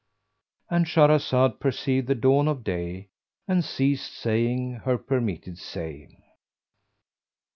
—And 0.71 0.87
Shahrazad 0.87 1.59
perceived 1.59 2.07
the 2.07 2.15
dawn 2.15 2.47
of 2.47 2.63
day 2.63 3.09
and 3.47 3.63
ceased 3.63 4.11
saying 4.17 4.77
her 4.83 4.97
permitted 4.97 5.59
say. 5.59 6.07